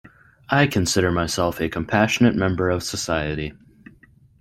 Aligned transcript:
I 0.49 0.65
consider 0.65 1.11
myself 1.11 1.61
a 1.61 1.69
compassionate 1.69 2.33
member 2.35 2.71
of 2.71 2.81
society. 2.81 3.53